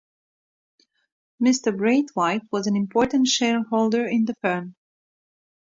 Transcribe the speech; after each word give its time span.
Mr. 1.39 1.77
Braithwaite 1.77 2.41
was 2.51 2.65
an 2.65 2.75
important 2.75 3.27
shareholder 3.27 4.03
in 4.07 4.25
the 4.25 4.33
firm. 4.41 4.75